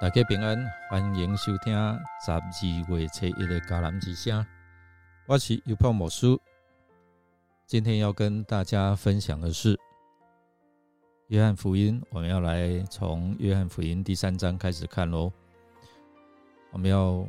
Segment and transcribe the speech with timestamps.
[0.00, 1.72] 大家平安，欢迎收听
[2.20, 2.40] 十二
[2.88, 4.44] 月初一的迦南之声。
[5.24, 6.38] 我是尤泡某书，
[7.64, 9.78] 今天要跟大家分享的是
[11.28, 12.02] 约翰福音。
[12.10, 15.32] 我们要来从约翰福音第三章开始看喽。
[16.72, 17.24] 我们要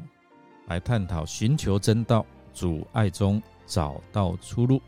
[0.66, 4.82] 来探讨寻求真道，主爱中找到出路。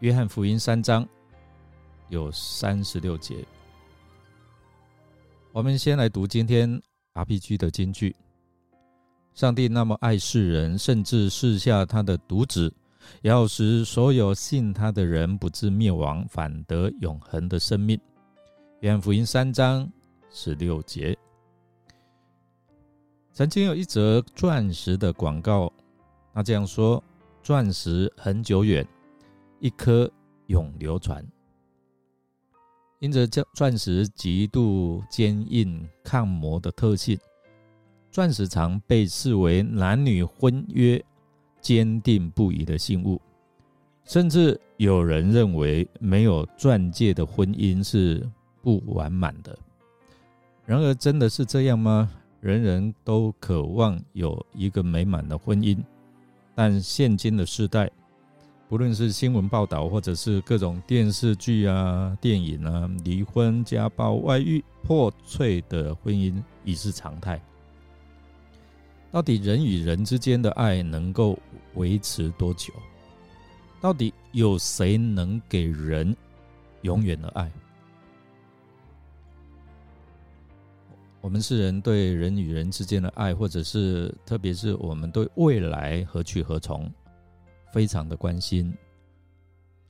[0.00, 1.06] 约翰福音三章
[2.08, 3.46] 有三十六节。
[5.56, 6.78] 我们先来读今天
[7.14, 8.14] RPG 的金句：
[9.32, 12.70] 上帝那么爱世人，甚至赐下他的独子，
[13.22, 17.98] 要使所有信他的人不至灭亡，反得永恒的生命。
[18.80, 19.90] 约翰福音三章
[20.28, 21.16] 十六节。
[23.32, 25.72] 曾经有一则钻石的广告，
[26.34, 27.02] 他这样说
[27.42, 28.86] ：“钻石很久远，
[29.60, 30.10] 一颗
[30.48, 31.26] 永流传。”
[32.98, 37.18] 因着这钻石极度坚硬抗磨的特性，
[38.10, 41.02] 钻石常被视为男女婚约
[41.60, 43.20] 坚定不移的信物，
[44.04, 48.26] 甚至有人认为没有钻戒的婚姻是
[48.62, 49.56] 不完满的。
[50.64, 52.10] 然而，真的是这样吗？
[52.40, 55.78] 人人都渴望有一个美满的婚姻，
[56.54, 57.90] 但现今的时代。
[58.68, 67.40] 不论是新闻报道，或者是各种电视剧啊、电影啊，离婚、家暴、外遇、破碎的婚姻已是常态。
[69.12, 71.38] 到底人与人之间的爱能够
[71.74, 72.74] 维持多久？
[73.80, 76.14] 到底有谁能给人
[76.82, 77.48] 永远的爱？
[81.20, 86.92] 我们是人对人与人之间的爱，或者是特别是我们对未来何去何从？
[87.76, 88.72] 非常的关心，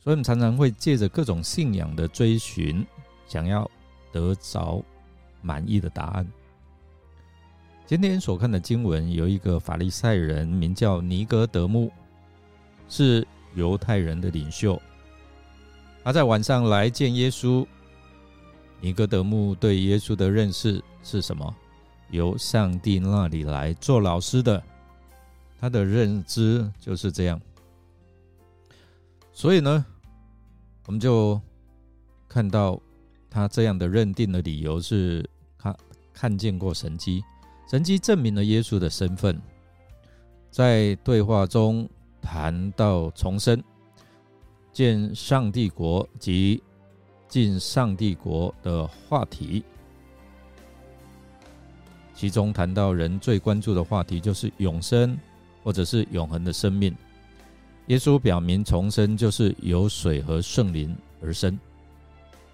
[0.03, 2.85] 所以我们常常会借着各种信仰的追寻，
[3.29, 3.71] 想要
[4.11, 4.83] 得着
[5.41, 6.27] 满意的答案。
[7.87, 11.89] 今天所看的经文有一个法利赛人，名叫尼格德木，
[12.89, 14.83] 是犹太人的领袖。
[16.03, 17.65] 他在晚上来见耶稣。
[18.81, 21.55] 尼格德木对耶稣的认识是什么？
[22.11, 24.61] 由上帝那里来做老师的，
[25.61, 27.41] 他的认知就是这样。
[29.37, 29.85] 所以呢，
[30.87, 31.39] 我们就
[32.27, 32.81] 看到
[33.29, 35.77] 他这样的认定的理由是，他
[36.15, 37.23] 看见过神迹，
[37.71, 39.39] 神迹证明了耶稣的身份。
[40.51, 41.87] 在对话中
[42.23, 43.63] 谈到重生、
[44.73, 46.63] 见上帝国及
[47.29, 49.63] 进上帝国的话题，
[52.15, 55.15] 其中谈到人最关注的话题就是永生，
[55.63, 56.97] 或者是永恒的生命。
[57.87, 61.57] 耶稣表明重生就是由水和圣灵而生。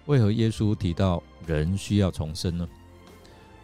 [0.05, 2.67] 为何耶稣提到人需要重生呢？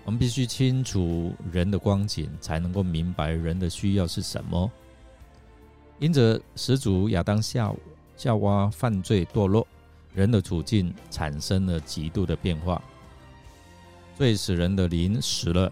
[0.06, 4.72] 我们必须清楚人的光景，才能够明白人的需要是什么。
[6.00, 7.72] 因着始祖亚当夏
[8.16, 9.68] 夏娃犯罪堕落，
[10.16, 12.82] 人的处境产生了极度的变化。
[14.16, 15.72] 最使人的灵死了，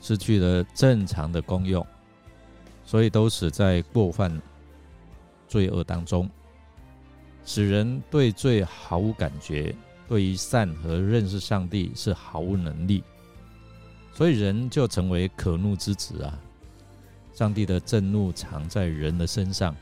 [0.00, 1.84] 失去了正常的功用，
[2.84, 4.40] 所以都死在过犯。
[5.48, 6.30] 罪恶当中，
[7.44, 9.74] 使人对罪毫无感觉，
[10.06, 13.02] 对于善和认识上帝是毫无能力，
[14.12, 16.38] 所以人就成为可怒之子啊！
[17.32, 19.74] 上帝的震怒藏在人的身上，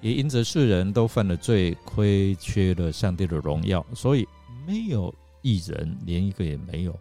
[0.00, 4.28] 也因着世人都犯了罪，亏缺了上帝的荣耀，所以
[4.66, 5.12] 没有
[5.42, 6.94] 一人，连一个也没有。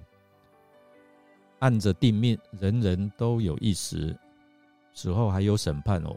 [1.59, 4.15] 按着定命，人人都有一死，
[4.93, 6.15] 死后还有审判哦。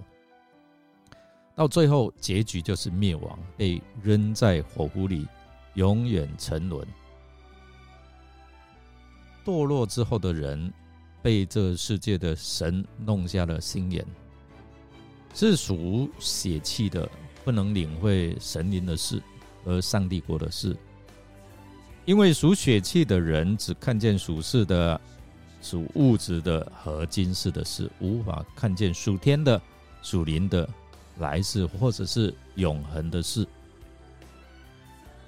[1.60, 5.28] 到最后，结局就是灭亡，被扔在火湖里，
[5.74, 6.88] 永远沉沦。
[9.44, 10.72] 堕落之后的人，
[11.20, 14.02] 被这世界的神弄瞎了心眼，
[15.34, 17.06] 是属血气的，
[17.44, 19.22] 不能领会神灵的事
[19.62, 20.74] 和上帝国的事。
[22.06, 24.98] 因为属血气的人只看见属世的、
[25.60, 29.60] 属物质的和今世的事，无法看见属天的、
[30.00, 30.66] 属灵的。
[31.20, 33.44] 来世或者是永恒的事，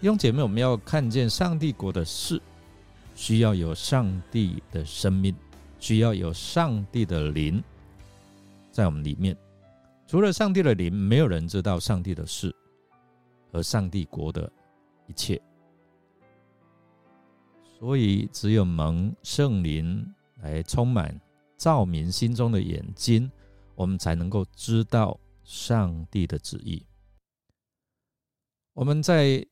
[0.01, 2.41] 弟兄姐妹，我们要看见上帝国的事，
[3.15, 5.35] 需要有上帝的生命，
[5.79, 7.63] 需要有上帝的灵
[8.71, 9.37] 在我们里面。
[10.07, 12.55] 除了上帝的灵，没有人知道上帝的事
[13.53, 14.51] 和上帝国的
[15.07, 15.41] 一切。
[17.79, 20.07] 所以，只有蒙圣灵
[20.41, 21.19] 来充满、
[21.57, 23.31] 照明心中的眼睛，
[23.75, 25.19] 我们才能够知道。
[25.45, 26.85] 上帝的旨意。
[28.75, 29.45] 我们在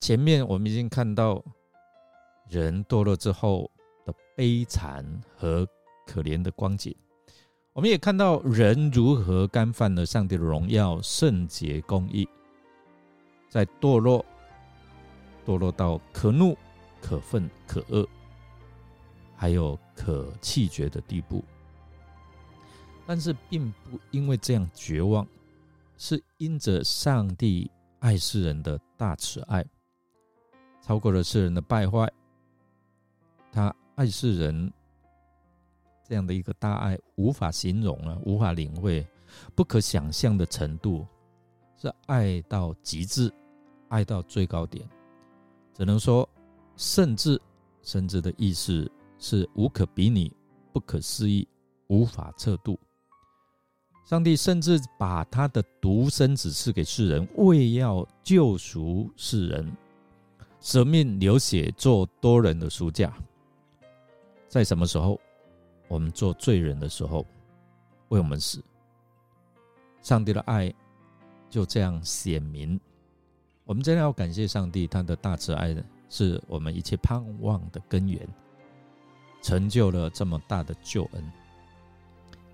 [0.00, 1.42] 前面，我们已经看到
[2.48, 3.70] 人堕落之后
[4.04, 5.04] 的悲惨
[5.36, 5.66] 和
[6.06, 6.94] 可怜的光景。
[7.72, 12.28] 我们也看到人如何干犯了上帝的荣耀、圣洁、公义，
[13.48, 14.24] 在堕落、
[15.46, 16.56] 堕落到可怒、
[17.00, 18.08] 可愤、可恶，
[19.36, 21.44] 还有可气绝的地步。
[23.08, 25.26] 但是，并不因为这样绝望，
[25.96, 27.70] 是因着上帝
[28.00, 29.64] 爱世人的大慈爱，
[30.82, 32.06] 超过了世人的败坏。
[33.50, 34.70] 他爱世人。
[36.04, 39.06] 这样的一个大爱无法形容啊，无法领会，
[39.54, 41.06] 不可想象的程度，
[41.76, 43.32] 是爱到极致，
[43.88, 44.88] 爱到最高点，
[45.74, 46.26] 只能说
[46.76, 47.40] 甚至
[47.82, 50.30] 甚至的意思是无可比拟、
[50.72, 51.46] 不可思议、
[51.88, 52.78] 无法测度。
[54.08, 59.70] 上帝甚至把他的独生子赐给世人，为要救赎世人，
[60.62, 63.12] 舍命流血做多人的赎价，
[64.48, 65.20] 在什么时候？
[65.88, 67.22] 我们做罪人的时候，
[68.08, 68.64] 为我们死，
[70.00, 70.72] 上帝的爱
[71.50, 72.80] 就这样显明。
[73.66, 75.76] 我们真的要感谢上帝，他的大慈爱
[76.08, 78.26] 是我们一切盼望的根源，
[79.42, 81.32] 成就了这么大的救恩。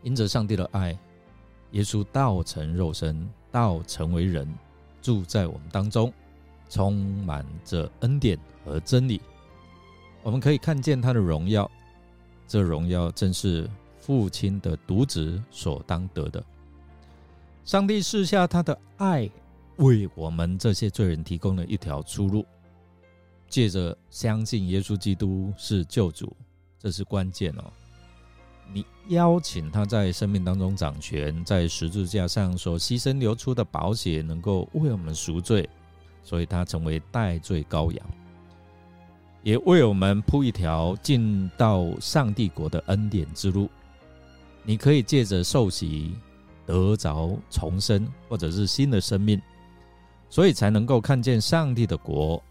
[0.02, 0.98] 因着上帝的爱，
[1.74, 4.48] 耶稣道成肉身，道成为人，
[5.02, 6.12] 住在我们当中，
[6.70, 6.94] 充
[7.24, 9.20] 满着恩典和真理。
[10.22, 11.70] 我们可以看见他的荣耀。
[12.46, 13.68] 这荣耀正是
[13.98, 16.44] 父亲的独子所当得的。
[17.64, 19.28] 上帝赐下他的爱，
[19.76, 22.46] 为我们这些罪人提供了一条出路。
[23.48, 26.36] 借着相信耶稣基督是救主，
[26.78, 27.64] 这是关键哦。
[28.72, 35.68] 你邀请他在生命当中掌权，在十字架上所牺牲流出的宝血，能够为我们赎罪，
[36.22, 38.06] 所以他成为代罪羔羊。
[39.42, 43.68] 也为我们铺一条进到上帝国的恩典之路。
[44.62, 46.16] 你可以借着受洗
[46.64, 49.38] 得着重生，或者是新的生命，
[50.30, 52.42] 所以才能够看见上帝的国，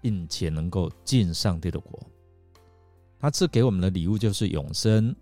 [0.00, 1.98] 并且能够进上帝的国。
[3.26, 5.12] 他赐给我们的礼物就是永生，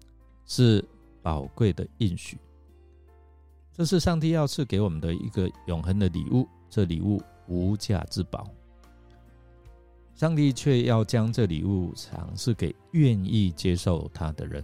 [0.44, 0.84] 是
[1.22, 2.36] 宝贵的应许。
[3.72, 8.46] 这是上帝要赐给我们的一个永恒的礼物，这礼物无价之宝。
[10.14, 14.62] 上帝却要将这礼物赏赐给愿意接受他的人。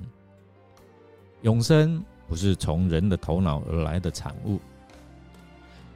[1.40, 4.60] 永生不是从人的头脑而来的产物，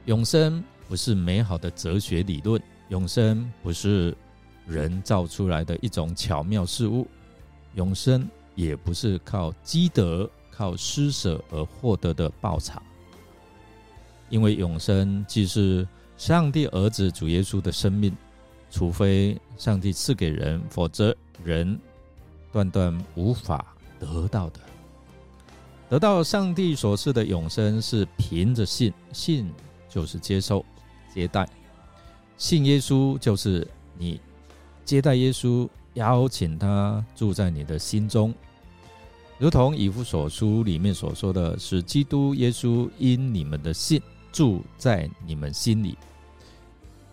[0.05, 2.59] 永生不是美好的哲学理论，
[2.89, 4.17] 永生不是
[4.65, 7.07] 人造出来的一种巧妙事物，
[7.75, 12.81] 永生也不是靠积德、靠施舍而获得的报偿。
[14.29, 15.87] 因为永生既是
[16.17, 18.13] 上帝儿子主耶稣的生命。
[18.71, 21.79] 除非上帝赐给人，否则人
[22.51, 24.59] 断断无法得到的。
[25.87, 29.49] 得到上帝所赐的永生是凭着信，信
[29.87, 30.65] 就是接受、
[31.13, 31.47] 接待。
[32.37, 33.65] 信耶稣就是
[33.97, 34.19] 你
[34.83, 38.33] 接待耶稣，邀请他住在你的心中，
[39.37, 45.97] 如同以弗所书里面所说的是：基督耶稣因你们的信住在你们心里。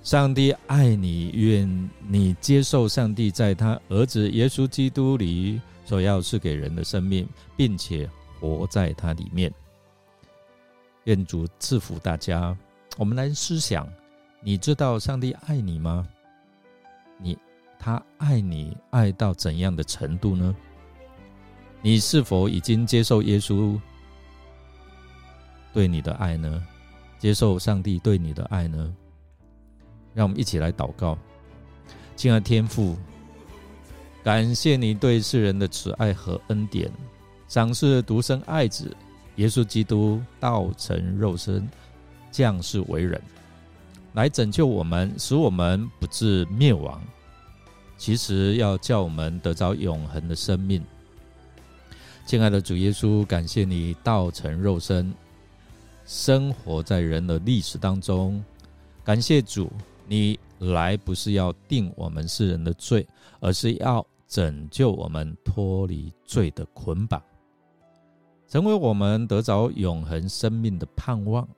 [0.03, 8.11] 上帝爱你，愿你接受上帝在他儿子耶稣基督里所要赐给人的生命，并且
[8.41, 9.53] 活在他里面。
[11.05, 12.57] 愿主赐福大家。
[12.99, 13.89] 我们来思想：
[14.41, 16.07] 你知道上帝爱你吗？
[17.85, 20.55] 他爱你爱到怎样的程度呢？
[21.83, 23.77] 你是否已经接受耶稣
[25.73, 26.63] 对你的爱呢？
[27.19, 28.95] 接受上帝对你的爱呢？
[30.15, 31.19] 让我们一起来祷告，
[32.15, 32.97] 亲爱天父，
[34.23, 36.89] 感谢你对世人的慈爱和恩典，
[37.49, 38.97] 赏赐独生爱子
[39.37, 41.69] 耶稣基督道成肉身，
[42.31, 43.21] 降世为人，
[44.13, 47.03] 来拯救我们，使我们不至灭亡。
[48.03, 50.83] 其实要叫我们得着永恒的生命。
[52.27, 55.15] 亲爱的主耶稣，感谢你道成肉身，
[56.05, 58.45] 生活在人的历史当中。
[59.05, 59.71] 感谢主。
[60.09, 63.07] 你来不是要定我们世人的罪，
[63.39, 67.23] 而是要拯救我们脱离罪的捆绑，
[68.49, 71.49] 成为我们得着永恒生命的盼望，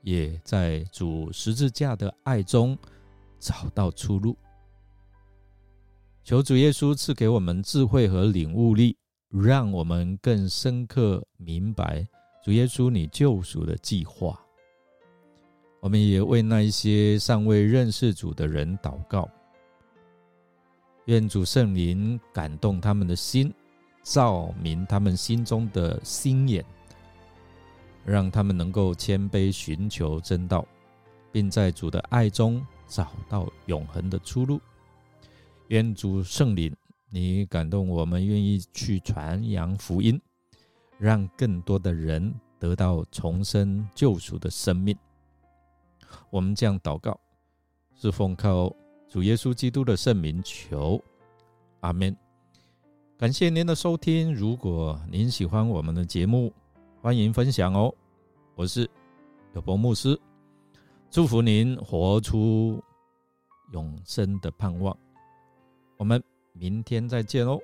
[0.00, 2.76] 也在主十字架的爱中
[3.38, 4.34] 找到出路。
[6.24, 8.96] 求主耶稣赐给我们智慧和领悟力，
[9.28, 12.02] 让我们更深刻明白
[12.42, 14.40] 主耶稣你救赎的计划。
[15.80, 19.28] 我们也为那一些尚未认识主的人祷告，
[21.04, 23.52] 愿主圣灵感动他们的心，
[24.02, 26.64] 照明他们心中的心眼，
[28.02, 30.66] 让他们能够谦卑寻求真道，
[31.30, 34.58] 并在主的爱中找到永恒的出路。
[35.68, 36.74] 愿主圣灵，
[37.10, 40.20] 你感动我们，愿意去传扬福音，
[40.98, 44.96] 让更多的人得到重生救赎的生命。
[46.30, 47.18] 我们这样祷告，
[47.94, 48.74] 是奉靠。
[49.08, 51.00] 主耶稣基督的圣名求，
[51.80, 52.16] 阿门。
[53.16, 54.34] 感谢您的收听。
[54.34, 56.52] 如果您喜欢我们的节目，
[57.00, 57.94] 欢迎分享哦。
[58.56, 58.90] 我是
[59.54, 60.20] 有博牧师，
[61.10, 62.82] 祝福您活出
[63.72, 64.96] 永生的盼望。
[65.96, 66.22] 我们
[66.52, 67.60] 明天再见哦。